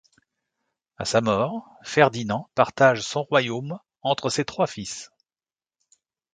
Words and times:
À 0.97 1.05
sa 1.05 1.21
mort, 1.21 1.69
Ferdinand 1.83 2.49
partage 2.55 3.01
son 3.03 3.21
royaume 3.21 3.77
entre 4.01 4.31
ses 4.31 4.43
trois 4.45 4.65
fils. 4.65 5.11